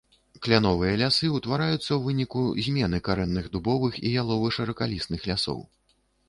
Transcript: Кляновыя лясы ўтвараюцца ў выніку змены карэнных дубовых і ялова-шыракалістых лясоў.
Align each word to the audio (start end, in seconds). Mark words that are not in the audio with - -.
Кляновыя 0.45 0.93
лясы 1.01 1.27
ўтвараюцца 1.33 1.77
ў 1.77 1.97
выніку 2.05 2.41
змены 2.69 3.01
карэнных 3.09 3.51
дубовых 3.57 4.01
і 4.05 4.15
ялова-шыракалістых 4.23 5.29
лясоў. 5.35 5.63